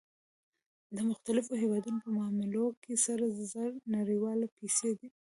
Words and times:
د 0.95 0.97
مختلفو 1.09 1.53
هېوادونو 1.61 1.97
په 2.05 2.09
معاملو 2.17 2.65
کې 2.83 2.93
سره 3.05 3.25
زر 3.51 3.71
نړیوالې 3.95 4.47
پیسې 4.57 4.89
دي 4.99 5.07